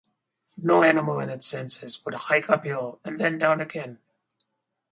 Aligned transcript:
No 0.57 0.81
animal 0.81 1.19
in 1.19 1.29
its 1.29 1.45
senses 1.45 2.03
would 2.03 2.15
hike 2.15 2.49
uphill 2.49 2.99
and 3.05 3.19
then 3.19 3.37
down 3.37 3.61
again. 3.61 3.99